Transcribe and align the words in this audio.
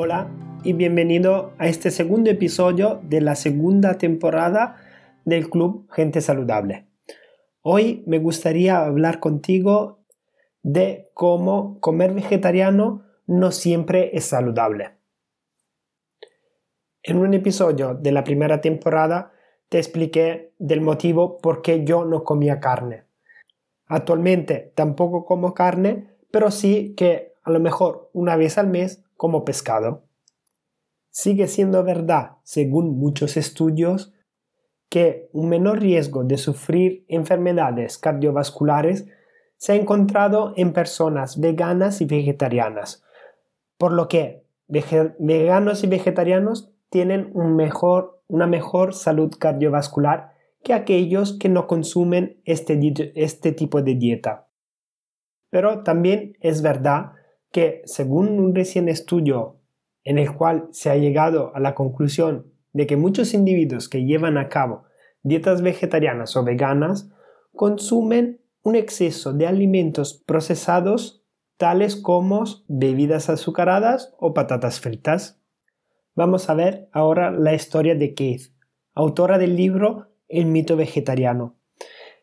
Hola 0.00 0.30
y 0.62 0.74
bienvenido 0.74 1.54
a 1.58 1.66
este 1.66 1.90
segundo 1.90 2.30
episodio 2.30 3.00
de 3.02 3.20
la 3.20 3.34
segunda 3.34 3.98
temporada 3.98 4.76
del 5.24 5.50
Club 5.50 5.90
Gente 5.90 6.20
Saludable. 6.20 6.86
Hoy 7.62 8.04
me 8.06 8.20
gustaría 8.20 8.78
hablar 8.78 9.18
contigo 9.18 10.04
de 10.62 11.10
cómo 11.14 11.80
comer 11.80 12.14
vegetariano 12.14 13.06
no 13.26 13.50
siempre 13.50 14.16
es 14.16 14.26
saludable. 14.26 14.92
En 17.02 17.18
un 17.18 17.34
episodio 17.34 17.94
de 17.94 18.12
la 18.12 18.22
primera 18.22 18.60
temporada 18.60 19.32
te 19.68 19.78
expliqué 19.78 20.52
del 20.60 20.80
motivo 20.80 21.38
por 21.38 21.60
qué 21.60 21.82
yo 21.84 22.04
no 22.04 22.22
comía 22.22 22.60
carne. 22.60 23.02
Actualmente 23.86 24.70
tampoco 24.76 25.24
como 25.24 25.54
carne, 25.54 26.06
pero 26.30 26.52
sí 26.52 26.94
que 26.96 27.32
a 27.42 27.50
lo 27.50 27.58
mejor 27.58 28.10
una 28.12 28.36
vez 28.36 28.58
al 28.58 28.68
mes 28.68 29.02
como 29.18 29.44
pescado. 29.44 30.04
Sigue 31.10 31.48
siendo 31.48 31.82
verdad, 31.82 32.36
según 32.44 32.98
muchos 32.98 33.36
estudios, 33.36 34.14
que 34.88 35.28
un 35.32 35.48
menor 35.48 35.80
riesgo 35.80 36.22
de 36.24 36.38
sufrir 36.38 37.04
enfermedades 37.08 37.98
cardiovasculares 37.98 39.06
se 39.56 39.72
ha 39.72 39.74
encontrado 39.74 40.54
en 40.56 40.72
personas 40.72 41.40
veganas 41.40 42.00
y 42.00 42.06
vegetarianas, 42.06 43.04
por 43.76 43.92
lo 43.92 44.06
que 44.08 44.44
veganos 44.68 45.82
y 45.82 45.88
vegetarianos 45.88 46.70
tienen 46.88 47.32
una 47.34 48.46
mejor 48.46 48.94
salud 48.94 49.34
cardiovascular 49.36 50.32
que 50.62 50.74
aquellos 50.74 51.36
que 51.38 51.48
no 51.48 51.66
consumen 51.66 52.40
este, 52.44 52.78
este 53.16 53.50
tipo 53.50 53.82
de 53.82 53.96
dieta. 53.96 54.46
Pero 55.50 55.82
también 55.82 56.36
es 56.40 56.62
verdad 56.62 57.12
que 57.50 57.82
según 57.84 58.38
un 58.38 58.54
recién 58.54 58.88
estudio 58.88 59.56
en 60.04 60.18
el 60.18 60.34
cual 60.34 60.68
se 60.70 60.90
ha 60.90 60.96
llegado 60.96 61.54
a 61.54 61.60
la 61.60 61.74
conclusión 61.74 62.52
de 62.72 62.86
que 62.86 62.96
muchos 62.96 63.34
individuos 63.34 63.88
que 63.88 64.04
llevan 64.04 64.38
a 64.38 64.48
cabo 64.48 64.84
dietas 65.22 65.62
vegetarianas 65.62 66.36
o 66.36 66.44
veganas 66.44 67.10
consumen 67.54 68.40
un 68.62 68.76
exceso 68.76 69.32
de 69.32 69.46
alimentos 69.46 70.14
procesados 70.14 71.24
tales 71.56 71.96
como 71.96 72.44
bebidas 72.68 73.28
azucaradas 73.28 74.14
o 74.18 74.32
patatas 74.32 74.80
fritas. 74.80 75.40
Vamos 76.14 76.48
a 76.48 76.54
ver 76.54 76.88
ahora 76.92 77.30
la 77.30 77.54
historia 77.54 77.94
de 77.94 78.14
Keith, 78.14 78.52
autora 78.94 79.38
del 79.38 79.56
libro 79.56 80.08
El 80.28 80.46
mito 80.46 80.76
vegetariano. 80.76 81.56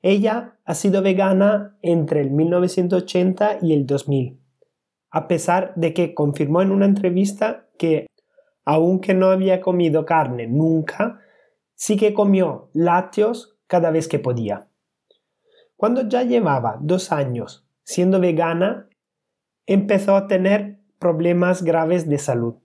Ella 0.00 0.58
ha 0.64 0.74
sido 0.74 1.02
vegana 1.02 1.76
entre 1.82 2.20
el 2.20 2.30
1980 2.30 3.58
y 3.62 3.72
el 3.72 3.86
2000 3.86 4.40
a 5.10 5.28
pesar 5.28 5.72
de 5.76 5.94
que 5.94 6.14
confirmó 6.14 6.62
en 6.62 6.70
una 6.70 6.86
entrevista 6.86 7.66
que, 7.78 8.06
aunque 8.64 9.14
no 9.14 9.30
había 9.30 9.60
comido 9.60 10.04
carne 10.04 10.46
nunca, 10.46 11.20
sí 11.74 11.96
que 11.96 12.12
comió 12.12 12.70
lácteos 12.74 13.58
cada 13.66 13.90
vez 13.90 14.08
que 14.08 14.18
podía. 14.18 14.68
Cuando 15.76 16.08
ya 16.08 16.24
llevaba 16.24 16.78
dos 16.80 17.12
años 17.12 17.66
siendo 17.84 18.20
vegana, 18.20 18.88
empezó 19.66 20.16
a 20.16 20.26
tener 20.26 20.80
problemas 20.98 21.62
graves 21.62 22.08
de 22.08 22.18
salud. 22.18 22.56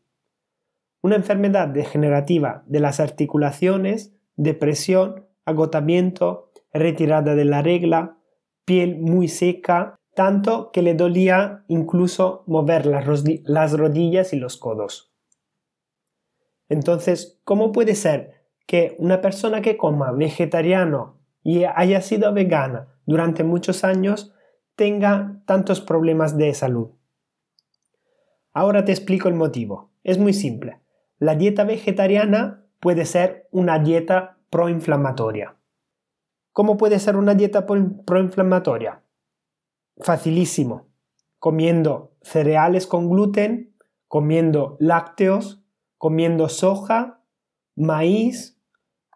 Una 1.02 1.16
enfermedad 1.16 1.68
degenerativa 1.68 2.64
de 2.66 2.80
las 2.80 3.00
articulaciones, 3.00 4.16
depresión, 4.36 5.28
agotamiento, 5.46 6.52
retirada 6.74 7.36
de 7.36 7.46
la 7.46 7.62
regla, 7.62 8.18
piel 8.66 8.98
muy 9.00 9.28
seca, 9.28 9.96
tanto 10.16 10.72
que 10.72 10.82
le 10.82 10.94
dolía 10.94 11.64
incluso 11.68 12.44
mover 12.46 12.86
las, 12.86 13.06
rodillas 13.74 14.34
y 14.34 14.40
los 14.40 14.58
codos. 14.58 15.14
Entonces, 16.70 17.40
¿cómo 17.44 17.72
puede 17.72 17.96
ser 17.96 18.46
que 18.68 18.96
una 19.00 19.22
persona 19.22 19.62
que 19.62 19.78
coma 19.78 20.12
vegetariano 20.12 21.20
y 21.44 21.64
haya 21.64 22.02
sido 22.02 22.34
vegana 22.34 22.88
durante 23.06 23.44
muchos 23.44 23.84
años 23.84 24.34
tenga 24.76 25.42
tantos 25.46 25.82
problemas 25.82 26.38
de 26.38 26.54
salud? 26.54 26.92
Ahora 28.54 28.86
te 28.86 28.92
explico 28.92 29.28
el 29.28 29.36
motivo. 29.36 29.92
Es 30.04 30.18
muy 30.20 30.34
simple. 30.34 30.80
La 31.18 31.36
dieta 31.36 31.64
vegetariana 31.64 32.66
puede 32.80 33.06
ser 33.06 33.48
una 33.52 33.80
dieta 33.80 34.38
proinflamatoria. 34.50 35.56
¿Cómo 36.52 36.78
puede 36.78 37.00
ser 37.00 37.16
una 37.16 37.34
dieta 37.34 37.66
proinflamatoria? 37.66 39.03
Facilísimo, 39.98 40.88
comiendo 41.40 42.16
cereales 42.22 42.88
con 42.88 43.10
gluten, 43.10 43.76
comiendo 44.08 44.78
lácteos, 44.80 45.64
comiendo 45.98 46.50
soja, 46.50 47.24
maíz, 47.76 48.62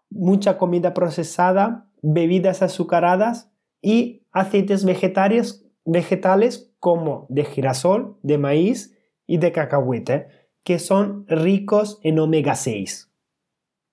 mucha 0.09 0.57
comida 0.57 0.93
procesada, 0.93 1.89
bebidas 2.01 2.61
azucaradas 2.61 3.51
y 3.81 4.25
aceites 4.31 4.85
vegetales, 4.85 5.65
vegetales 5.85 6.73
como 6.79 7.27
de 7.29 7.45
girasol, 7.45 8.17
de 8.23 8.37
maíz 8.37 8.97
y 9.25 9.37
de 9.37 9.51
cacahuete, 9.51 10.27
que 10.63 10.79
son 10.79 11.25
ricos 11.27 11.99
en 12.03 12.19
omega 12.19 12.55
6, 12.55 13.11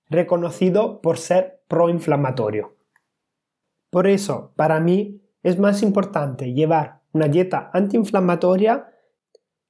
reconocido 0.09 1.01
por 1.01 1.17
ser 1.17 1.63
proinflamatorio. 1.67 2.75
Por 3.89 4.07
eso, 4.07 4.53
para 4.55 4.79
mí, 4.79 5.21
es 5.45 5.59
más 5.59 5.83
importante 5.83 6.53
llevar 6.53 7.01
una 7.13 7.27
dieta 7.27 7.69
antiinflamatoria 7.71 8.91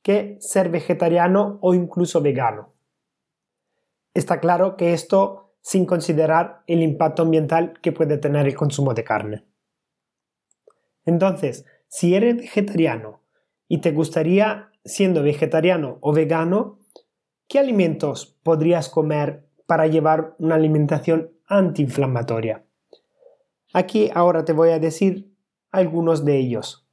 que 0.01 0.37
ser 0.39 0.69
vegetariano 0.69 1.59
o 1.61 1.73
incluso 1.73 2.21
vegano. 2.21 2.71
Está 4.13 4.39
claro 4.39 4.77
que 4.77 4.93
esto 4.93 5.51
sin 5.59 5.85
considerar 5.85 6.61
el 6.67 6.81
impacto 6.81 7.23
ambiental 7.23 7.73
que 7.81 7.91
puede 7.91 8.17
tener 8.17 8.47
el 8.47 8.55
consumo 8.55 8.93
de 8.93 9.03
carne. 9.03 9.43
Entonces, 11.03 11.65
si 11.89 12.15
eres 12.15 12.37
vegetariano 12.37 13.19
y 13.67 13.79
te 13.79 13.91
gustaría, 13.91 14.69
siendo 14.85 15.23
vegetariano 15.23 15.97
o 15.99 16.13
vegano, 16.13 16.79
¿qué 17.49 17.59
alimentos 17.59 18.37
podrías 18.43 18.87
comer 18.87 19.45
para 19.65 19.87
llevar 19.87 20.35
una 20.39 20.55
alimentación 20.55 21.31
antiinflamatoria? 21.47 22.63
Aquí 23.73 24.09
ahora 24.13 24.45
te 24.45 24.53
voy 24.53 24.69
a 24.69 24.79
decir 24.79 25.34
algunos 25.75 26.25
de 26.25 26.37
ellos. 26.37 26.87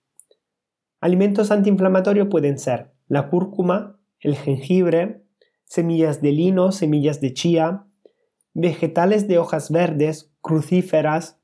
Alimentos 1.01 1.51
antiinflamatorios 1.51 2.29
pueden 2.29 2.59
ser 2.59 2.93
la 3.09 3.29
cúrcuma, 3.29 3.99
el 4.21 4.37
jengibre, 4.37 5.25
semillas 5.65 6.23
de 6.23 6.33
lino, 6.33 6.71
semillas 6.71 7.21
de 7.21 7.35
chía, 7.35 7.87
vegetales 8.55 9.27
de 9.27 9.39
hojas 9.39 9.71
verdes, 9.71 10.33
crucíferas, 10.41 11.41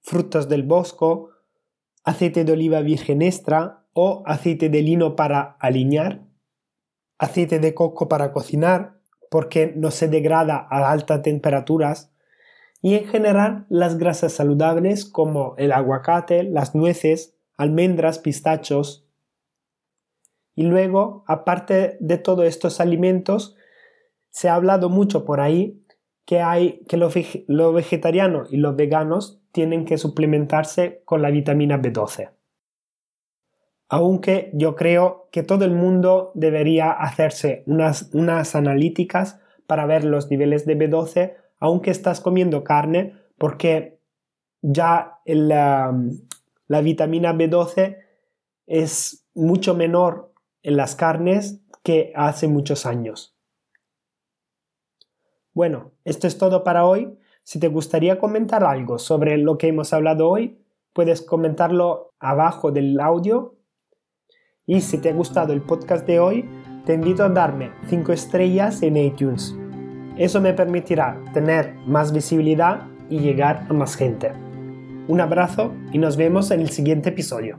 frutos 0.00 0.48
del 0.48 0.64
bosco, 0.64 1.30
aceite 2.04 2.44
de 2.44 2.52
oliva 2.52 2.80
virgen 2.80 3.22
extra 3.22 3.86
o 3.92 4.22
aceite 4.26 4.68
de 4.68 4.82
lino 4.82 5.16
para 5.16 5.56
aliñar, 5.60 6.26
aceite 7.18 7.58
de 7.58 7.74
coco 7.74 8.08
para 8.08 8.32
cocinar, 8.32 9.00
porque 9.30 9.72
no 9.76 9.90
se 9.90 10.08
degrada 10.08 10.66
a 10.70 10.90
altas 10.90 11.22
temperaturas, 11.22 12.12
y 12.80 12.94
en 12.94 13.06
general 13.06 13.66
las 13.68 13.98
grasas 13.98 14.32
saludables 14.32 15.04
como 15.04 15.54
el 15.58 15.72
aguacate, 15.72 16.44
las 16.44 16.74
nueces, 16.74 17.36
almendras, 17.56 18.18
pistachos. 18.18 19.04
Y 20.54 20.64
luego, 20.64 21.24
aparte 21.26 21.96
de 22.00 22.18
todos 22.18 22.46
estos 22.46 22.80
alimentos, 22.80 23.56
se 24.30 24.48
ha 24.48 24.54
hablado 24.54 24.88
mucho 24.88 25.24
por 25.24 25.40
ahí 25.40 25.82
que 26.24 26.40
hay 26.40 26.84
que 26.88 26.96
los 26.96 27.14
lo 27.46 27.72
vegetarianos 27.72 28.52
y 28.52 28.58
los 28.58 28.76
veganos 28.76 29.40
tienen 29.52 29.84
que 29.84 29.98
suplementarse 29.98 31.02
con 31.04 31.22
la 31.22 31.30
vitamina 31.30 31.80
B12. 31.80 32.30
Aunque 33.88 34.50
yo 34.52 34.76
creo 34.76 35.28
que 35.32 35.42
todo 35.42 35.64
el 35.64 35.72
mundo 35.72 36.30
debería 36.34 36.90
hacerse 36.90 37.62
unas, 37.66 38.10
unas 38.12 38.54
analíticas 38.54 39.40
para 39.66 39.86
ver 39.86 40.04
los 40.04 40.30
niveles 40.30 40.66
de 40.66 40.76
B12 40.76 41.34
aunque 41.60 41.90
estás 41.90 42.20
comiendo 42.20 42.64
carne, 42.64 43.14
porque 43.36 44.00
ya 44.62 45.20
la, 45.24 45.94
vitamina 46.82 47.32
B12 47.32 47.98
es 48.66 49.26
mucho 49.34 49.74
menor 49.74 50.32
en 50.62 50.76
las 50.76 50.94
carnes 50.94 51.60
que 51.82 52.12
hace 52.14 52.48
muchos 52.48 52.86
años. 52.86 53.36
Bueno, 55.52 55.92
esto 56.04 56.26
es 56.26 56.38
todo 56.38 56.62
para 56.62 56.84
hoy. 56.84 57.18
Si 57.42 57.58
te 57.58 57.68
gustaría 57.68 58.18
comentar 58.18 58.62
algo 58.64 58.98
sobre 58.98 59.38
lo 59.38 59.56
que 59.56 59.68
hemos 59.68 59.92
hablado 59.92 60.28
hoy, 60.28 60.62
puedes 60.92 61.22
comentarlo 61.22 62.14
abajo 62.18 62.70
del 62.70 63.00
audio. 63.00 63.56
Y 64.66 64.82
si 64.82 64.98
te 64.98 65.08
ha 65.08 65.14
gustado 65.14 65.54
el 65.54 65.62
podcast 65.62 66.06
de 66.06 66.20
hoy, 66.20 66.48
te 66.84 66.94
invito 66.94 67.24
a 67.24 67.28
darme 67.30 67.72
5 67.88 68.12
estrellas 68.12 68.82
en 68.82 68.98
iTunes. 68.98 69.54
Eso 70.18 70.40
me 70.40 70.52
permitirá 70.52 71.16
tener 71.32 71.74
más 71.86 72.12
visibilidad 72.12 72.82
y 73.08 73.20
llegar 73.20 73.66
a 73.68 73.72
más 73.72 73.94
gente. 73.94 74.32
Un 75.06 75.20
abrazo 75.20 75.72
y 75.92 75.98
nos 75.98 76.16
vemos 76.16 76.50
en 76.50 76.60
el 76.60 76.70
siguiente 76.70 77.10
episodio. 77.10 77.58